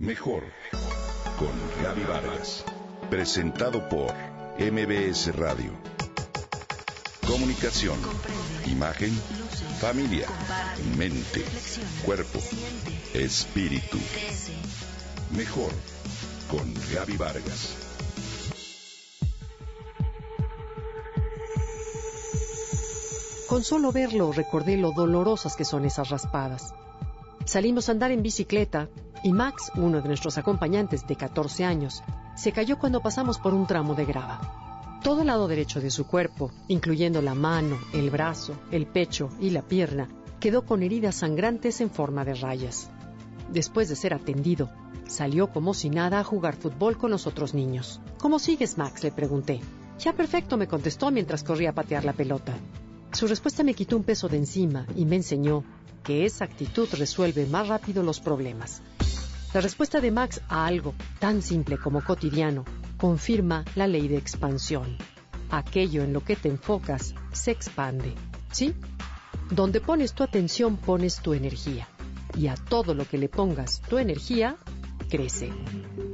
Mejor 0.00 0.44
con 1.38 1.52
Gaby 1.84 2.04
Vargas. 2.04 2.64
Presentado 3.10 3.86
por 3.90 4.14
MBS 4.58 5.36
Radio. 5.36 5.72
Comunicación, 7.26 7.98
imagen, 8.64 9.10
familia, 9.78 10.26
mente, 10.96 11.44
cuerpo, 12.02 12.38
espíritu. 13.12 13.98
Mejor 15.36 15.70
con 16.50 16.72
Gaby 16.94 17.18
Vargas. 17.18 17.76
Con 23.50 23.62
solo 23.64 23.92
verlo 23.92 24.32
recordé 24.32 24.78
lo 24.78 24.92
dolorosas 24.92 25.56
que 25.56 25.66
son 25.66 25.84
esas 25.84 26.08
raspadas. 26.08 26.72
Salimos 27.44 27.90
a 27.90 27.92
andar 27.92 28.12
en 28.12 28.22
bicicleta 28.22 28.88
y 29.22 29.32
Max, 29.32 29.70
uno 29.74 30.00
de 30.00 30.08
nuestros 30.08 30.38
acompañantes 30.38 31.06
de 31.06 31.16
14 31.16 31.64
años, 31.64 32.02
se 32.36 32.52
cayó 32.52 32.78
cuando 32.78 33.00
pasamos 33.00 33.38
por 33.38 33.54
un 33.54 33.66
tramo 33.66 33.94
de 33.94 34.04
grava. 34.04 35.00
Todo 35.02 35.22
el 35.22 35.28
lado 35.28 35.48
derecho 35.48 35.80
de 35.80 35.90
su 35.90 36.06
cuerpo, 36.06 36.50
incluyendo 36.68 37.22
la 37.22 37.34
mano, 37.34 37.78
el 37.92 38.10
brazo, 38.10 38.54
el 38.70 38.86
pecho 38.86 39.30
y 39.40 39.50
la 39.50 39.62
pierna, 39.62 40.08
quedó 40.40 40.64
con 40.64 40.82
heridas 40.82 41.16
sangrantes 41.16 41.80
en 41.80 41.90
forma 41.90 42.24
de 42.24 42.34
rayas. 42.34 42.90
Después 43.50 43.88
de 43.88 43.96
ser 43.96 44.14
atendido, 44.14 44.70
salió 45.06 45.48
como 45.52 45.74
si 45.74 45.90
nada 45.90 46.20
a 46.20 46.24
jugar 46.24 46.54
fútbol 46.56 46.96
con 46.96 47.10
los 47.10 47.26
otros 47.26 47.54
niños. 47.54 48.00
¿Cómo 48.18 48.38
sigues, 48.38 48.78
Max? 48.78 49.02
le 49.02 49.10
pregunté. 49.10 49.60
Ya 49.98 50.12
perfecto, 50.12 50.56
me 50.56 50.68
contestó 50.68 51.10
mientras 51.10 51.44
corría 51.44 51.70
a 51.70 51.74
patear 51.74 52.04
la 52.04 52.12
pelota. 52.12 52.54
Su 53.12 53.26
respuesta 53.26 53.64
me 53.64 53.74
quitó 53.74 53.96
un 53.96 54.04
peso 54.04 54.28
de 54.28 54.38
encima 54.38 54.86
y 54.96 55.04
me 55.04 55.16
enseñó 55.16 55.64
que 56.04 56.24
esa 56.24 56.44
actitud 56.44 56.88
resuelve 56.92 57.44
más 57.46 57.68
rápido 57.68 58.02
los 58.02 58.20
problemas. 58.20 58.82
La 59.52 59.60
respuesta 59.60 60.00
de 60.00 60.12
Max 60.12 60.40
a 60.48 60.64
algo 60.64 60.94
tan 61.18 61.42
simple 61.42 61.76
como 61.76 62.04
cotidiano 62.04 62.64
confirma 62.96 63.64
la 63.74 63.88
ley 63.88 64.06
de 64.06 64.16
expansión. 64.16 64.96
Aquello 65.50 66.04
en 66.04 66.12
lo 66.12 66.22
que 66.22 66.36
te 66.36 66.48
enfocas 66.48 67.16
se 67.32 67.50
expande. 67.50 68.14
¿Sí? 68.52 68.74
Donde 69.50 69.80
pones 69.80 70.12
tu 70.12 70.22
atención 70.22 70.76
pones 70.76 71.20
tu 71.20 71.34
energía. 71.34 71.88
Y 72.38 72.46
a 72.46 72.54
todo 72.54 72.94
lo 72.94 73.04
que 73.08 73.18
le 73.18 73.28
pongas 73.28 73.80
tu 73.80 73.98
energía, 73.98 74.56
crece. 75.08 75.50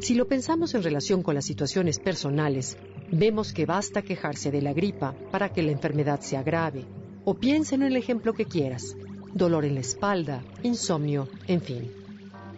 Si 0.00 0.14
lo 0.14 0.26
pensamos 0.26 0.74
en 0.74 0.82
relación 0.82 1.22
con 1.22 1.34
las 1.34 1.44
situaciones 1.44 1.98
personales, 1.98 2.78
vemos 3.12 3.52
que 3.52 3.66
basta 3.66 4.00
quejarse 4.00 4.50
de 4.50 4.62
la 4.62 4.72
gripa 4.72 5.14
para 5.30 5.50
que 5.50 5.62
la 5.62 5.72
enfermedad 5.72 6.20
se 6.20 6.38
agrave. 6.38 6.86
O 7.26 7.34
piensa 7.34 7.74
en 7.74 7.82
el 7.82 7.96
ejemplo 7.96 8.32
que 8.32 8.46
quieras. 8.46 8.96
Dolor 9.34 9.66
en 9.66 9.74
la 9.74 9.80
espalda, 9.80 10.42
insomnio, 10.62 11.28
en 11.46 11.60
fin. 11.60 12.05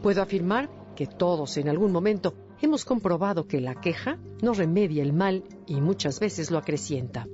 Puedo 0.03 0.23
afirmar 0.23 0.71
que 0.95 1.07
todos 1.07 1.57
en 1.57 1.69
algún 1.69 1.93
momento 1.93 2.35
hemos 2.61 2.85
comprobado 2.85 3.47
que 3.47 3.61
la 3.61 3.81
queja 3.81 4.19
no 4.43 4.53
remedia 4.53 5.03
el 5.03 5.13
mal 5.13 5.45
y 5.67 5.81
muchas 5.81 6.21
veces 6.21 6.51
lo 6.51 6.59
acrecienta. 6.59 7.27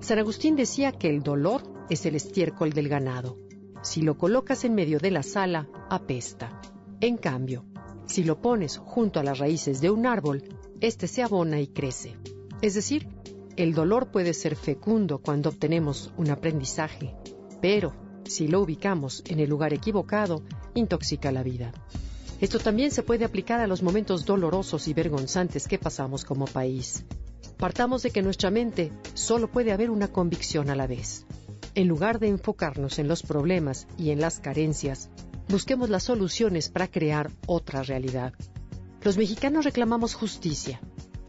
San 0.00 0.18
Agustín 0.18 0.56
decía 0.56 0.92
que 0.92 1.10
el 1.10 1.22
dolor 1.22 1.62
es 1.90 2.06
el 2.06 2.14
estiércol 2.14 2.72
del 2.72 2.88
ganado. 2.88 3.36
Si 3.82 4.02
lo 4.02 4.16
colocas 4.16 4.64
en 4.64 4.74
medio 4.74 4.98
de 4.98 5.10
la 5.10 5.22
sala, 5.22 5.68
apesta. 5.90 6.60
En 7.00 7.16
cambio, 7.16 7.64
si 8.06 8.24
lo 8.24 8.40
pones 8.40 8.78
junto 8.78 9.20
a 9.20 9.24
las 9.24 9.38
raíces 9.38 9.80
de 9.80 9.90
un 9.90 10.06
árbol, 10.06 10.42
éste 10.80 11.06
se 11.08 11.22
abona 11.22 11.60
y 11.60 11.68
crece. 11.68 12.16
Es 12.62 12.74
decir, 12.74 13.08
el 13.56 13.74
dolor 13.74 14.10
puede 14.10 14.34
ser 14.34 14.56
fecundo 14.56 15.18
cuando 15.18 15.50
obtenemos 15.50 16.12
un 16.16 16.30
aprendizaje, 16.30 17.14
pero 17.60 17.92
si 18.24 18.46
lo 18.46 18.60
ubicamos 18.60 19.22
en 19.26 19.40
el 19.40 19.50
lugar 19.50 19.72
equivocado, 19.72 20.42
intoxica 20.78 21.32
la 21.32 21.42
vida. 21.42 21.72
Esto 22.40 22.58
también 22.58 22.90
se 22.90 23.02
puede 23.02 23.24
aplicar 23.24 23.60
a 23.60 23.66
los 23.66 23.82
momentos 23.82 24.24
dolorosos 24.24 24.86
y 24.88 24.94
vergonzantes 24.94 25.66
que 25.66 25.78
pasamos 25.78 26.24
como 26.24 26.46
país. 26.46 27.04
Partamos 27.56 28.02
de 28.02 28.10
que 28.10 28.22
nuestra 28.22 28.50
mente 28.50 28.92
solo 29.14 29.50
puede 29.50 29.72
haber 29.72 29.90
una 29.90 30.08
convicción 30.08 30.70
a 30.70 30.76
la 30.76 30.86
vez. 30.86 31.26
En 31.74 31.88
lugar 31.88 32.20
de 32.20 32.28
enfocarnos 32.28 32.98
en 32.98 33.08
los 33.08 33.22
problemas 33.22 33.88
y 33.98 34.10
en 34.10 34.20
las 34.20 34.38
carencias, 34.38 35.10
busquemos 35.48 35.90
las 35.90 36.04
soluciones 36.04 36.68
para 36.68 36.88
crear 36.88 37.30
otra 37.46 37.82
realidad. 37.82 38.32
Los 39.02 39.18
mexicanos 39.18 39.64
reclamamos 39.64 40.14
justicia. 40.14 40.80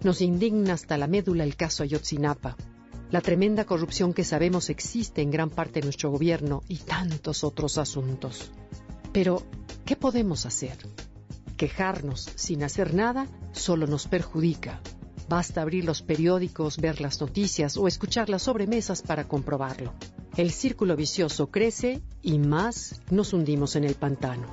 Nos 0.04 0.22
indigna 0.22 0.74
hasta 0.74 0.98
la 0.98 1.08
médula 1.08 1.44
el 1.44 1.56
caso 1.56 1.84
Ayotzinapa, 1.84 2.56
la 3.12 3.22
tremenda 3.22 3.66
corrupción 3.66 4.14
que 4.14 4.24
sabemos 4.24 4.70
existe 4.70 5.24
en 5.24 5.32
gran 5.32 5.50
parte 5.50 5.80
de 5.80 5.86
nuestro 5.86 6.12
gobierno 6.12 6.62
y 6.68 6.78
tantos 6.78 7.44
otros 7.44 7.80
asuntos. 7.80 8.52
Pero, 9.12 9.44
¿qué 9.86 9.96
podemos 9.96 10.46
hacer? 10.46 10.78
Quejarnos 11.58 12.30
sin 12.36 12.64
hacer 12.64 12.94
nada 12.94 13.28
solo 13.52 13.88
nos 13.88 14.08
perjudica. 14.08 14.82
Basta 15.28 15.62
abrir 15.62 15.86
los 15.86 16.02
periódicos, 16.02 16.78
ver 16.78 17.02
las 17.02 17.20
noticias 17.22 17.78
o 17.78 17.88
escuchar 17.88 18.30
las 18.30 18.44
sobremesas 18.44 19.02
para 19.02 19.28
comprobarlo. 19.28 19.94
El 20.38 20.52
círculo 20.52 20.96
vicioso 20.96 21.48
crece 21.52 22.02
y 22.22 22.40
más 22.40 23.02
nos 23.12 23.34
hundimos 23.34 23.76
en 23.76 23.84
el 23.84 23.96
pantano. 23.96 24.48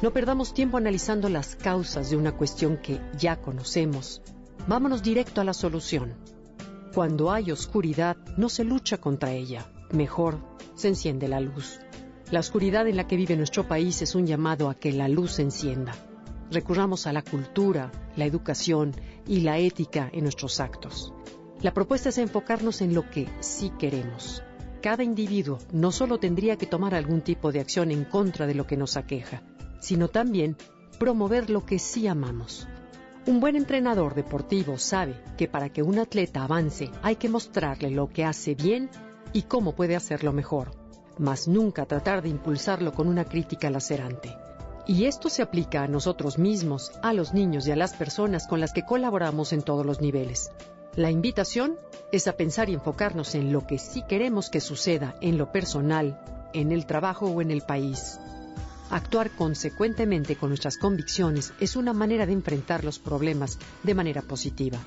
No 0.00 0.12
perdamos 0.12 0.54
tiempo 0.54 0.76
analizando 0.76 1.28
las 1.28 1.56
causas 1.56 2.08
de 2.08 2.16
una 2.16 2.32
cuestión 2.32 2.76
que 2.76 3.00
ya 3.18 3.40
conocemos. 3.40 4.22
Vámonos 4.68 5.02
directo 5.02 5.40
a 5.40 5.44
la 5.44 5.54
solución. 5.54 6.14
Cuando 6.94 7.32
hay 7.32 7.50
oscuridad, 7.50 8.16
no 8.36 8.48
se 8.48 8.64
lucha 8.64 8.98
contra 8.98 9.32
ella. 9.32 9.66
Mejor, 9.90 10.38
se 10.74 10.88
enciende 10.88 11.26
la 11.26 11.40
luz. 11.40 11.80
La 12.30 12.40
oscuridad 12.40 12.86
en 12.86 12.96
la 12.96 13.06
que 13.06 13.16
vive 13.16 13.36
nuestro 13.36 13.66
país 13.66 14.02
es 14.02 14.14
un 14.14 14.26
llamado 14.26 14.68
a 14.68 14.74
que 14.74 14.92
la 14.92 15.08
luz 15.08 15.32
se 15.32 15.42
encienda. 15.42 15.94
Recurramos 16.50 17.06
a 17.06 17.12
la 17.14 17.22
cultura, 17.22 17.90
la 18.16 18.26
educación 18.26 18.92
y 19.26 19.40
la 19.40 19.56
ética 19.56 20.10
en 20.12 20.24
nuestros 20.24 20.60
actos. 20.60 21.14
La 21.62 21.72
propuesta 21.72 22.10
es 22.10 22.18
enfocarnos 22.18 22.82
en 22.82 22.92
lo 22.92 23.08
que 23.08 23.28
sí 23.40 23.72
queremos. 23.78 24.42
Cada 24.82 25.04
individuo 25.04 25.56
no 25.72 25.90
solo 25.90 26.18
tendría 26.18 26.56
que 26.56 26.66
tomar 26.66 26.94
algún 26.94 27.22
tipo 27.22 27.50
de 27.50 27.60
acción 27.60 27.90
en 27.90 28.04
contra 28.04 28.46
de 28.46 28.54
lo 28.54 28.66
que 28.66 28.76
nos 28.76 28.98
aqueja, 28.98 29.42
sino 29.80 30.08
también 30.08 30.58
promover 30.98 31.48
lo 31.48 31.64
que 31.64 31.78
sí 31.78 32.08
amamos. 32.08 32.68
Un 33.26 33.40
buen 33.40 33.56
entrenador 33.56 34.14
deportivo 34.14 34.76
sabe 34.76 35.14
que 35.38 35.48
para 35.48 35.70
que 35.70 35.82
un 35.82 35.98
atleta 35.98 36.44
avance 36.44 36.90
hay 37.02 37.16
que 37.16 37.30
mostrarle 37.30 37.90
lo 37.90 38.10
que 38.10 38.26
hace 38.26 38.54
bien 38.54 38.90
y 39.32 39.42
cómo 39.42 39.74
puede 39.74 39.96
hacerlo 39.96 40.32
mejor, 40.32 40.87
mas 41.18 41.48
nunca 41.48 41.86
tratar 41.86 42.22
de 42.22 42.28
impulsarlo 42.28 42.92
con 42.92 43.08
una 43.08 43.24
crítica 43.24 43.70
lacerante. 43.70 44.36
Y 44.86 45.04
esto 45.04 45.28
se 45.28 45.42
aplica 45.42 45.82
a 45.82 45.88
nosotros 45.88 46.38
mismos, 46.38 46.92
a 47.02 47.12
los 47.12 47.34
niños 47.34 47.66
y 47.66 47.72
a 47.72 47.76
las 47.76 47.92
personas 47.94 48.46
con 48.46 48.60
las 48.60 48.72
que 48.72 48.84
colaboramos 48.84 49.52
en 49.52 49.62
todos 49.62 49.84
los 49.84 50.00
niveles. 50.00 50.50
La 50.96 51.10
invitación 51.10 51.76
es 52.10 52.26
a 52.26 52.32
pensar 52.32 52.70
y 52.70 52.74
enfocarnos 52.74 53.34
en 53.34 53.52
lo 53.52 53.66
que 53.66 53.78
sí 53.78 54.02
queremos 54.08 54.48
que 54.48 54.60
suceda 54.60 55.14
en 55.20 55.36
lo 55.36 55.52
personal, 55.52 56.18
en 56.54 56.72
el 56.72 56.86
trabajo 56.86 57.26
o 57.26 57.42
en 57.42 57.50
el 57.50 57.60
país. 57.60 58.18
Actuar 58.90 59.30
consecuentemente 59.30 60.36
con 60.36 60.48
nuestras 60.48 60.78
convicciones 60.78 61.52
es 61.60 61.76
una 61.76 61.92
manera 61.92 62.24
de 62.24 62.32
enfrentar 62.32 62.84
los 62.84 62.98
problemas 62.98 63.58
de 63.82 63.94
manera 63.94 64.22
positiva. 64.22 64.78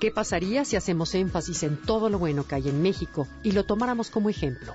¿Qué 0.00 0.10
pasaría 0.10 0.64
si 0.64 0.74
hacemos 0.74 1.14
énfasis 1.14 1.62
en 1.62 1.80
todo 1.80 2.10
lo 2.10 2.18
bueno 2.18 2.46
que 2.46 2.56
hay 2.56 2.68
en 2.68 2.82
México 2.82 3.28
y 3.44 3.52
lo 3.52 3.64
tomáramos 3.64 4.10
como 4.10 4.28
ejemplo? 4.28 4.74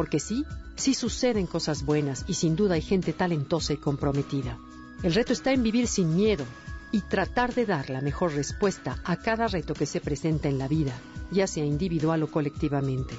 Porque 0.00 0.18
sí, 0.18 0.46
sí 0.76 0.94
suceden 0.94 1.46
cosas 1.46 1.84
buenas 1.84 2.24
y 2.26 2.32
sin 2.32 2.56
duda 2.56 2.76
hay 2.76 2.80
gente 2.80 3.12
talentosa 3.12 3.74
y 3.74 3.76
comprometida. 3.76 4.56
El 5.02 5.12
reto 5.12 5.34
está 5.34 5.52
en 5.52 5.62
vivir 5.62 5.86
sin 5.86 6.16
miedo 6.16 6.46
y 6.90 7.02
tratar 7.02 7.54
de 7.54 7.66
dar 7.66 7.90
la 7.90 8.00
mejor 8.00 8.32
respuesta 8.32 8.96
a 9.04 9.16
cada 9.16 9.46
reto 9.46 9.74
que 9.74 9.84
se 9.84 10.00
presenta 10.00 10.48
en 10.48 10.56
la 10.56 10.68
vida, 10.68 10.94
ya 11.30 11.46
sea 11.46 11.66
individual 11.66 12.22
o 12.22 12.30
colectivamente. 12.30 13.14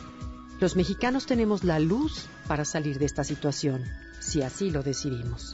Los 0.59 0.75
mexicanos 0.75 1.28
tenemos 1.28 1.64
la 1.64 1.78
luz 1.78 2.25
para 2.47 2.66
salir 2.66 2.97
de 2.97 3.06
esta 3.06 3.24
situación, 3.24 3.84
si 4.20 4.41
así 4.41 4.72
lo 4.72 4.81
decidimos. 4.81 5.53